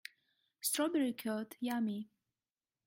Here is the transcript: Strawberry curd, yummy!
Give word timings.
Strawberry 0.61 1.13
curd, 1.13 1.55
yummy! 1.59 2.09